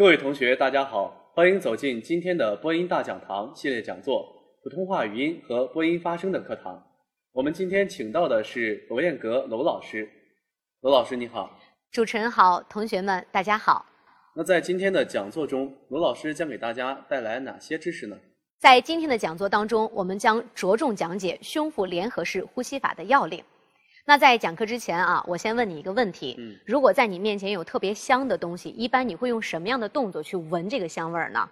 [0.00, 4.26] 各位同学，大家好，欢迎走进今天的播音大讲堂系列讲座——
[4.64, 6.82] 普通话语音和播音发声的课堂。
[7.32, 10.08] 我们今天请到的是罗彦阁娄老师。
[10.80, 11.54] 娄老师你好，
[11.92, 13.84] 主持人好，同学们大家好。
[14.34, 18.16] 那在今天的讲座中，娄老师将给大家带来哪些知识呢？
[18.58, 23.44] 在今天的讲座当中，我们将着重讲解胸腹联合式呼吸法的要领。
[24.04, 31.48] 那在讲课之前啊，我先问你一个问题：嗯如果在你面前有特别香的东西，一般你会用什么样的动作去闻这个香味儿呢？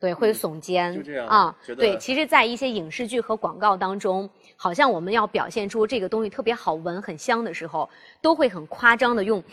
[0.00, 7.88] 对，会耸肩、嗯就这样啊对，其实，在一些影视剧和广告当中，好像我们要表现出这个东西特别好闻、很香的时候，
[8.22, 9.44] 都会很夸张的用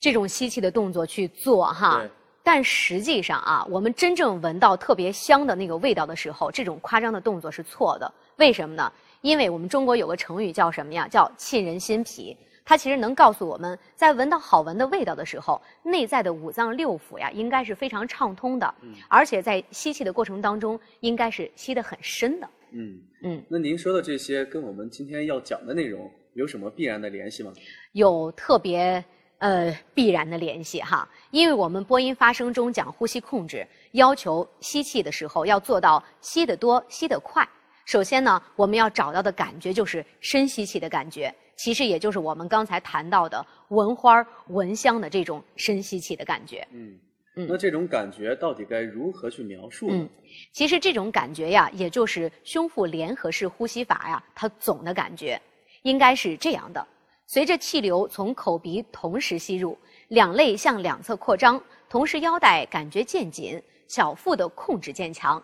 [0.00, 2.02] 这种吸气的动作去做哈。
[2.42, 8.12] 但实际上啊，我们真正闻到特别香的那个味道的时候，这种夸张的动作是错的。
[8.38, 8.92] 为什么呢？
[9.22, 11.08] 因为我们中国有个成语叫什么呀？
[11.08, 12.36] 叫沁人心脾。
[12.64, 22.48] 它其实能告诉我们在闻到好闻的味道的时候，内在的五脏六腑呀，应该是非常畅通的，嗯而且在吸气的过程当中，应该是吸得很深的。
[22.70, 27.52] 嗯，嗯，那您说的这些跟我们今天要讲的内容有什么必然的联系吗？
[27.92, 29.04] 有特别
[29.38, 37.46] 呃必然的联系哈，因为我们播音发声中讲呼吸控制，要求吸气的时候要做到吸得多、吸得快。
[37.84, 46.66] 首先呢，我们要找到的感觉就是深吸气的感觉，其实也就是我们刚才谈到的闻花、闻香的这种深吸气的感觉。
[46.70, 46.98] 嗯，
[47.36, 49.96] 嗯那这种感觉到底该如何去描述呢？
[49.96, 50.08] 嗯，
[50.52, 55.40] 其实这种感觉呀，也就是胸腹联合式呼吸法呀，它总的感觉
[55.82, 56.86] 应该是这样的：
[57.26, 59.76] 随着气流从口鼻同时吸入，
[60.08, 65.42] 两肋向两侧扩张，同时腰带感觉渐紧，小腹的控制渐强。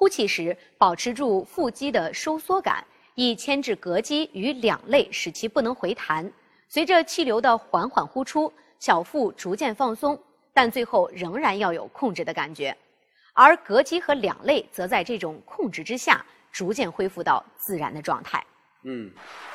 [0.00, 2.82] 呼气时，保持住腹肌的收缩感，
[3.16, 6.26] 以牵制膈肌与两肋，使其不能回弹。
[6.70, 10.18] 随着气流的缓缓呼出，小腹逐渐放松，
[10.54, 12.74] 但最后仍然要有控制的感觉。
[13.34, 18.42] 而膈肌和两肋则在这种控制之下，逐渐恢复到自然的状态。
[18.84, 19.10] 嗯，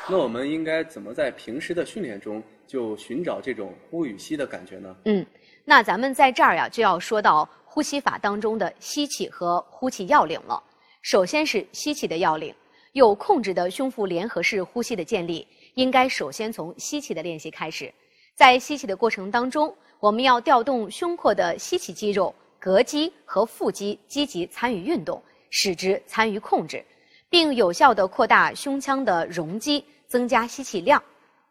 [0.08, 4.96] 那我们应该怎么在平时的训练中就寻找这种呼与吸的感觉呢？
[5.06, 5.26] 嗯，
[5.64, 10.64] 那咱们在这儿呀，就要说到呼吸法当中的吸气和呼气要领了。
[11.02, 12.56] 首先是吸气的要领，
[12.94, 17.94] 有控制的胸腹联合式呼吸的建立，应该首先从吸气的练习开始。
[18.34, 26.82] 在吸气的过程当中，我们要调动胸廓的吸气肌肉、膈肌和腹肌积极参与运动，使之参与控制，
[27.30, 31.04] 并有效地扩大胸腔的容积，增加吸气量。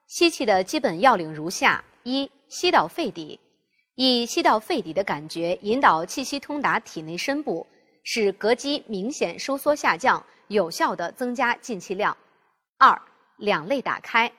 [0.06, 3.38] 吸气的基本要领如下：一、吸到肺底，
[3.96, 7.64] 以吸到肺底的感觉引导气息通达体内深部，
[8.02, 12.16] 使膈肌明显收缩下降，有效地增加进气量。
[12.76, 13.00] 二、
[13.36, 14.30] 两肋打开，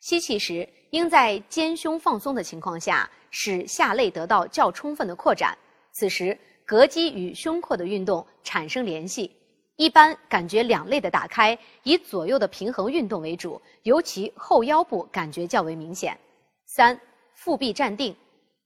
[0.00, 5.56] 吸气时应在肩胸放松的情况下，使下肋得到较充分的扩展。
[5.92, 9.34] 此时，膈肌与胸廓的运动产生联系。
[9.76, 16.18] 一般感觉两肋的打开以左右的平衡运动为主，尤其后腰部感觉较为明显。
[16.66, 17.00] 三、
[17.34, 18.14] 腹壁站定，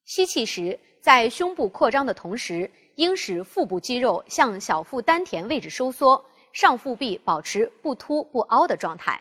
[0.04, 9.20] 吸气时在胸部扩张的同时，应使腹部肌肉向小腹丹田位置收缩，上腹壁保持不凸不凹的状态。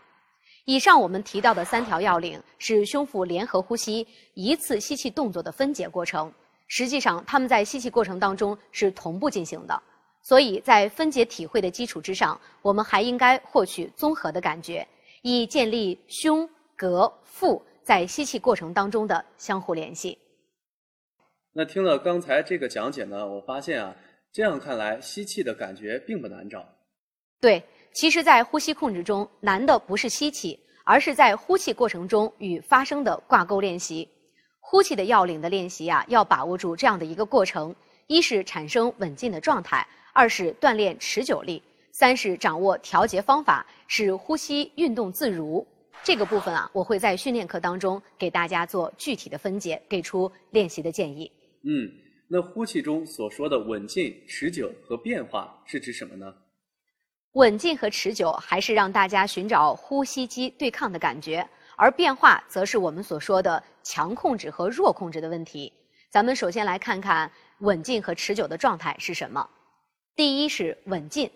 [0.65, 4.05] 以上我们提到的三条要领是胸腹联合呼吸
[4.35, 6.31] 一次吸气动作的分解过程，
[6.67, 9.81] 实际上它们在吸气过程当中是同步进行的。
[10.21, 14.87] 所以在分解体会的基础之上，我们还应该获取综合的感觉，
[15.23, 20.15] 以建立胸、膈、腹在吸气过程当中的相互联系。
[21.53, 23.93] 那听了刚才这个讲解呢，我发现啊，
[24.31, 26.65] 这样看来吸气的感觉并不难找。
[27.41, 27.61] 对，
[27.93, 34.07] 其实，在呼吸控制中，难的不是吸气，而是在呼气过程中与发声的挂钩练习。
[34.61, 37.75] 呼气的要领的练习啊，要把握住这样的一个过程：
[38.07, 41.61] 一是产生稳静的状态，二是锻炼持久力，
[41.91, 45.67] 三是掌握调节方法，使呼吸运动自如。
[46.03, 51.29] 这个部分啊，我会在训练课当中给大家做具体的分解，给出练习的建议。
[51.63, 51.89] 嗯，
[52.27, 56.33] 那呼气中所说的稳进、持久和变化是指什么呢？
[57.33, 61.47] 稳进和持久还是让大家寻找呼吸肌对抗的感觉，
[61.77, 65.71] 而变化则是我们所说的强控制和弱控制的问题。
[66.09, 69.49] 咱们首先来看看稳进和持久的状态是什么。
[70.13, 71.31] 第一是稳进，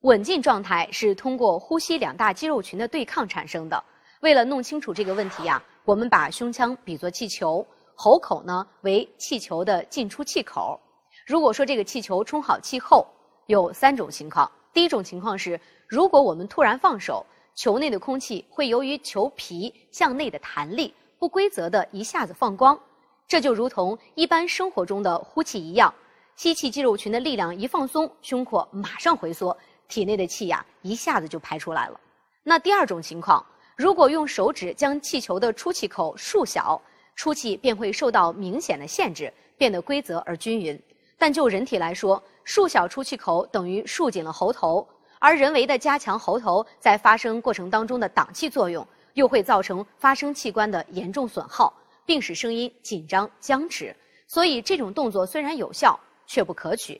[0.00, 3.82] 稳进状态是通过呼吸两大肌肉群的对抗产生的。
[4.20, 7.66] 为了弄清楚这个问题呀、我们把胸腔比作气球，
[8.00, 10.78] 喉口呢为气球的进出气口。
[11.26, 13.04] 如果说这个气球充好气后，
[13.46, 14.48] 有三种情况。
[14.72, 22.78] 第一种情况是，如果我们突然放手，球内的空气会由于球皮向内的弹力不规则的一下子放光，
[23.26, 25.92] 这就如同一般生活中的呼气一样，
[26.36, 29.58] 吸气肌肉群的力量一放松，胸廓马上回缩，
[29.88, 31.98] 体内的气呀一下子就排出来了。
[32.44, 33.44] 那第二种情况，
[33.76, 36.80] 如果用手指将气球的出气口竖小，
[37.18, 40.80] 出气便会受到明显的限制，变得规则而均匀。
[41.18, 44.86] 但就人体来说，竖小出气口等于束紧了喉头，
[45.18, 51.74] 而人为的加强喉头在发声过程当中的挡气作用，又会造成发声器官的严重损耗。
[52.06, 53.94] 并使声音紧张僵持，
[54.26, 56.98] 所以这种动作虽然有效，却不可取。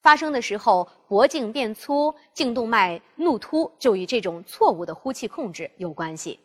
[0.00, 6.40] 发声的时候，脖颈变粗、颈动脉怒突，就与这种错误的呼气控制有关系。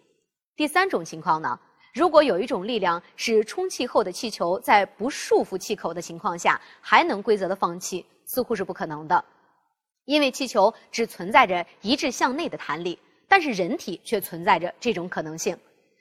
[0.58, 1.58] 第三种情况呢，
[1.94, 9.26] 如果有一种力量使充气后的气球在不束缚气口的情况下还能规则的放气，似乎是不可能的，
[10.06, 12.98] 因为气球只存在着一致向内的弹力，
[13.28, 15.58] 但是人体却存在着这种可能性。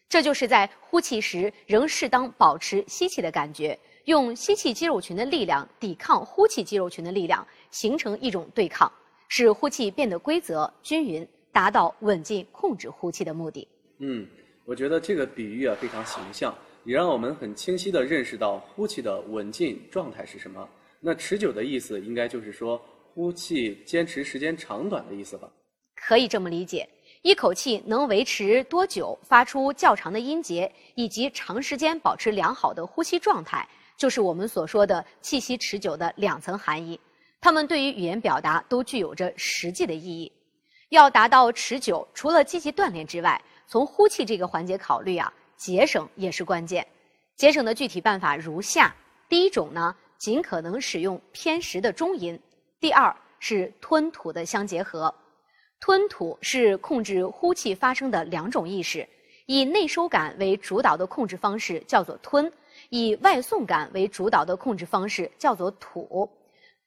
[0.09, 8.91] 这就是在呼气时仍适当保持吸气的感觉，用吸气肌肉群的力量抵抗呼气肌肉群的力量，形成一种对抗，
[9.29, 13.67] 使呼气变得规则均匀，达到稳进控制呼气的目的。
[13.99, 14.27] 嗯，
[14.71, 20.69] 我觉得这个比喻啊非常形象，也让我们很清晰地认识到呼气的稳进状态是什么。
[21.01, 22.81] 那持久的意思，应该就是说
[23.13, 25.51] 呼气坚持时间长短的意思吧？
[25.97, 26.89] 可以这么理解。
[27.23, 36.99] 一口气能维持多久，发出较长的音节，以及长时间保持良好的呼吸状态，就是我们所说的气息持久的两层含义。
[37.41, 40.31] 它们对于语言表达都具有着实际的意义。
[40.91, 43.41] 要达到持久，除了积极锻炼之外，
[43.71, 46.85] 从呼气这个环节考虑啊，节省也是关键。
[47.37, 48.93] 节省的具体办法如下：
[49.29, 52.37] 第一种呢，尽可能使用偏实的中音；
[52.81, 55.15] 第二是吞吐的相结合。
[55.79, 59.09] 吞吐是控制呼气发声的两种意识，
[59.47, 62.53] 以内收感为主导的控制方式叫做吞，
[62.89, 66.29] 以外送感为主导的控制方式叫做吐。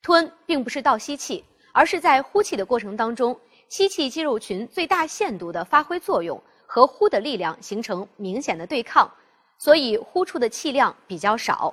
[0.01, 3.39] 吞并不是倒吸气，而是在呼气的过程当中，
[3.69, 6.39] 吸气肌肉群最大限度的发挥作用，
[6.73, 9.07] 和呼的力量形成明显的对抗，
[9.59, 11.71] 所以呼出的气量比较少。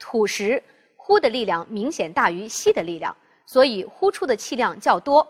[0.00, 0.60] 吐时，
[0.96, 3.16] 呼的力量明显大于吸的力量，
[3.46, 5.24] 所以呼出的气量较多。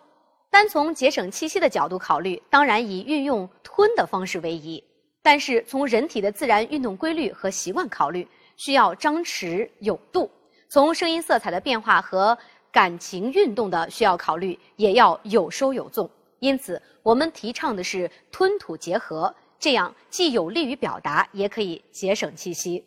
[0.49, 4.83] 单从节省气息的角度考虑，当然以运用吞的方式为宜。
[5.21, 10.31] 但是从人体的自然运动规律和习惯考虑，需要张弛有度。
[10.71, 12.39] 从声音色彩的变化和
[12.73, 16.09] 感情运动的需要考虑，也要有收有纵。
[16.41, 22.85] 因此，我们提倡的是吞吐结合，这样既有利于表达，也可以节省气息。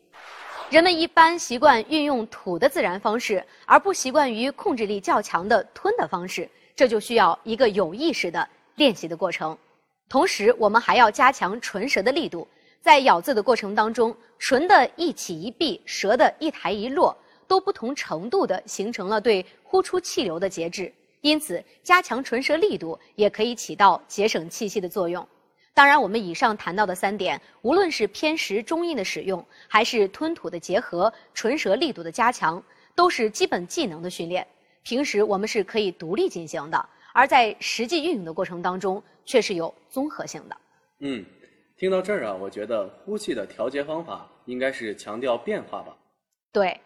[0.69, 6.49] 人们一般习惯运用吐的自然方式，而不习惯于控制力较强的吞的方式。
[6.75, 9.55] 这就需要一个有意识的练习的过程，
[10.09, 12.47] 同时我们还要加强唇舌的力度，
[12.81, 17.15] 在咬字的过程当中，唇的一起一闭，舌的一抬一落，
[17.47, 20.91] 都不同程度的形成了对呼出气流的节制。
[21.23, 25.25] 因此，加强唇舌力度也可以起到节省气息的作用。
[25.73, 32.61] 当然，我们以上谈到的三点，无论是偏食中音的使用，还是吞吐的结合、唇舌力度的加强，
[32.93, 34.45] 都是基本技能的训练。
[34.83, 40.57] 平时我们是可以独立进行的，而在实际运用的过程当中，却是有综合性的。
[40.99, 41.25] 嗯，
[41.77, 45.95] 听到这儿啊，我觉得呼气的调节方法应该是强调变化吧？
[46.51, 46.77] 对，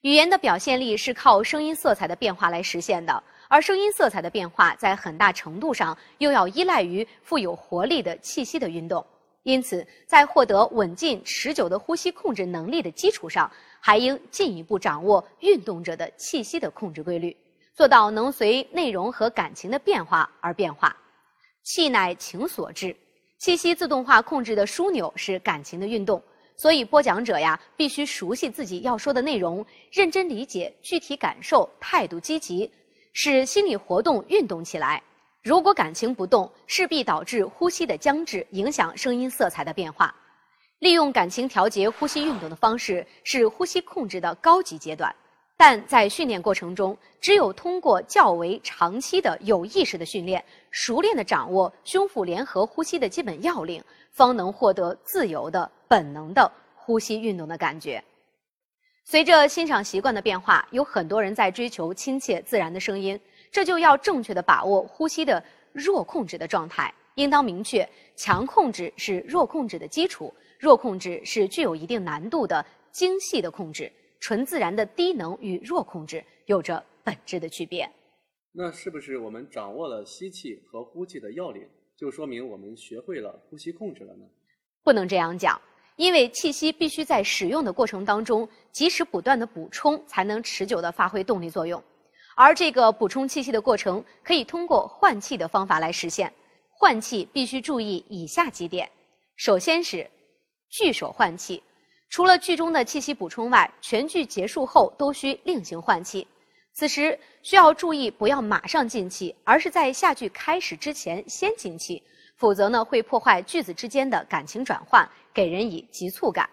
[0.00, 9.04] 语言的表现力是靠声音色彩的变化来实现的，而声音色彩的变化在很大程度上又要依赖于富有活力的气息的运动。
[9.44, 13.50] 因此，在获得稳进持久的呼吸控制能力的基础上，
[13.80, 17.34] 还应进一步掌握运动者的气息的控制规律，
[17.72, 20.94] 做到能随内容和感情的变化而变化。
[21.62, 22.94] 气乃情所致，
[23.38, 26.22] 气息自动化控制的枢纽是感情的运动，
[26.56, 32.70] 所以播讲者呀必须熟悉自己要说的内容，认真理解具体感受，态度积极，
[33.20, 35.02] 使心理活动运动起来。
[35.42, 40.14] 如果感情不动，势必导致呼吸的僵滞，影响声音色彩的变化。
[40.78, 45.12] 利用感情调节呼吸运动的方式是呼吸控制的高级阶段，
[45.56, 53.82] 但在训练过程中，只有通过较为长期的有意识的训练，熟练的掌握胸腹联合呼吸的基本要领，
[54.12, 58.00] 方能获得自由的本能的呼吸运动的感觉。
[59.10, 63.18] 随着欣赏习惯的变化，有很多人在追求亲切自然的声音，
[63.50, 70.30] 这就要正确的把握呼吸的弱控制的状态，应当明确强控制是弱控制的基础。
[70.58, 72.62] 弱控制是具有一定难度的
[72.92, 77.90] 精细的控制，纯自然的低能与弱控制有着本质的区别。
[78.52, 84.26] 那是不是我们掌握了吸气和呼气的要领，就说明我们学会了呼吸控制了呢？
[84.84, 85.58] 不能这样讲，
[85.98, 91.82] 因为气息必须在使用的过程当中及时不断的补充，才能持久的发挥动力作用。
[92.36, 96.32] 而这个补充气息的过程，可以通过换气的方法来实现。
[96.70, 98.88] 换气必须注意以下几点：
[99.34, 100.08] 首先是
[100.70, 101.60] 句首换气，
[102.08, 106.24] 除了句中的气息补充外，全句结束后都需另行换气。
[106.74, 112.00] 此时需要注意不要马上进气，而是在下句开始之前先进气，
[112.38, 116.48] 否则呢会破坏句子之间的感情转换，给人以急促感。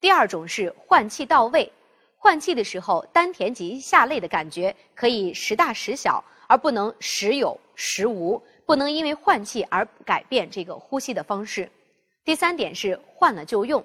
[0.00, 1.72] 第二种是换气到位，
[2.16, 11.70] 换气的时候丹田及下肋的感觉可以时大时小，而不能时有时无，不能因为换气而改变这个呼吸的方式。
[12.22, 13.82] 第三点是换了就用，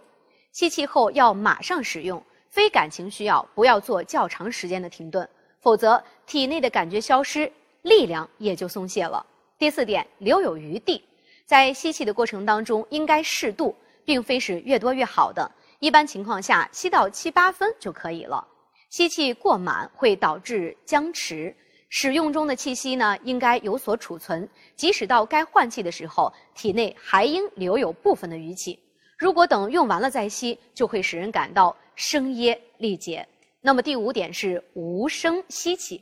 [0.52, 5.28] 吸气后要马上使用，非感情需要不要做较长时间的停顿。
[5.62, 9.26] 否则，体内的感觉消失，力量也就松懈了。
[9.58, 11.04] 第四点，留有余地，
[11.50, 13.76] 在吸气的过程当中应该适度，
[14.06, 15.52] 并非是越多越好的。
[15.80, 18.48] 一般情况下，吸到七八分就可以了。
[18.92, 21.52] 吸气过满会导致僵持，
[21.90, 28.78] 使用中的气息呢应该有所储存，即使到该换气的时候，体内还应留有部分的余气。
[29.18, 33.28] 如果等用完了再吸，就会使人感到声噎力竭。
[33.60, 36.00] 那么第五点是无声吸气，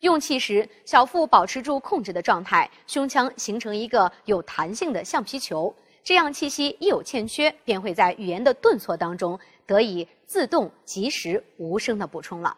[0.00, 12.56] 用气时小腹保持住控制的状态，胸腔形成一个有弹性的橡皮球，这样气息一有欠缺，便会在语言的顿挫当中得以自动及时无声的补充了。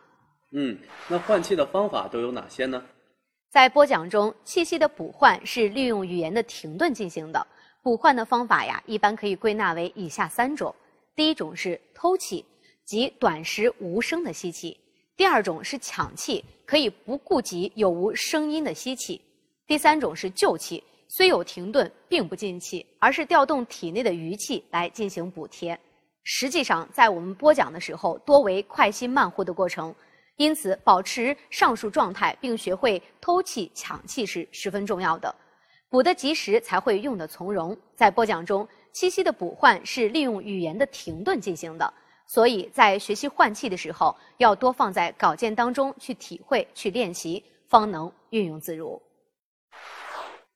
[0.52, 2.80] 嗯，那换气的方法都有哪些呢？
[3.50, 7.46] 在播讲中，气息的补换是利用语言的停顿进行的。
[7.82, 10.72] 补换的方法呀，一般可以归纳为以下三种：
[11.16, 12.44] 第一种是偷气。
[12.84, 14.76] 即短时无声的吸气。
[15.16, 19.20] 第二种是抢气，可以不顾及有无声音的吸气。
[19.66, 25.78] 第三种是救气，虽有停顿，并不进气，而是调动体内的余气来进行补贴。
[26.24, 29.94] 实际上，在我们播讲的时候，多为快吸慢呼的过程，
[30.36, 35.34] 因此保持上述状态，并学会偷气、抢气是十分重要的。
[35.88, 37.76] 补得及时，才会用得从容。
[37.94, 41.92] 在播讲中，气息的补换是利用语言的停顿进行的。
[42.26, 49.00] 所以在学习换气的时候，要多放在稿件当中去体会、去练习，方能运用自如。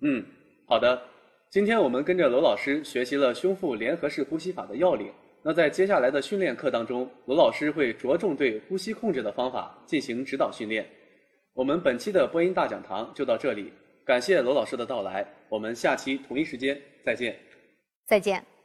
[0.01, 0.25] 嗯，
[0.67, 1.01] 好的。
[1.49, 5.11] 今天我们跟着罗老师学习了胸腹联合式呼吸法的要领。
[5.43, 10.87] 那在接下来的训练课当中，罗老师会着重对呼吸控制的方法进行指导训练。
[11.55, 13.73] 我们本期的播音大讲堂就到这里，
[14.05, 15.27] 感谢罗老师的到来。
[15.49, 17.39] 我们下期同一时间再见。
[18.07, 18.56] 再见。